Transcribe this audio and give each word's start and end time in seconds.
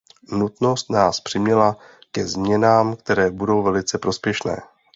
Nutnost 0.31 0.89
nás 0.91 1.19
přiměla 1.21 1.77
ke 2.11 2.27
změnám, 2.27 2.95
které 2.95 3.31
budou 3.31 3.63
velice 3.63 3.97
prospěšné. 3.97 4.57